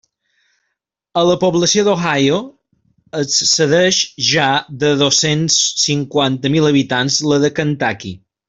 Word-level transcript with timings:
Avui 1.19 1.27
la 1.31 1.35
població 1.43 1.83
d'Ohio 1.87 2.39
excedeix 3.19 4.01
ja 4.33 4.49
de 4.85 4.93
dos-cents 5.05 5.61
cinquanta 5.87 6.57
mil 6.59 6.73
habitants 6.75 7.25
la 7.33 7.43
de 7.47 7.57
Kentucky. 7.63 8.17